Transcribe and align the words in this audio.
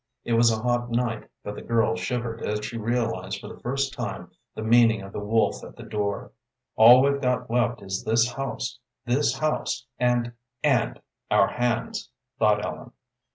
It 0.25 0.33
was 0.33 0.49
a 0.51 0.57
hot 0.59 0.89
night, 0.89 1.29
but 1.43 1.53
the 1.53 1.61
girl 1.61 1.95
shivered 1.95 2.41
as 2.41 2.65
she 2.65 2.75
realized 2.75 3.39
for 3.39 3.47
the 3.47 3.59
first 3.59 3.93
time 3.93 4.31
the 4.55 4.63
meaning 4.63 5.03
of 5.03 5.13
the 5.13 5.19
wolf 5.19 5.63
at 5.63 5.75
the 5.75 5.83
door. 5.83 6.31
"All 6.75 7.03
we've 7.03 7.21
got 7.21 7.51
left 7.51 7.83
is 7.83 8.03
this 8.03 8.31
house 8.31 8.79
this 9.05 9.37
house 9.37 9.85
and 9.99 10.31
and 10.63 10.99
our 11.29 11.49
hands," 11.49 12.09
thought 12.39 12.65
Ellen. 12.65 12.93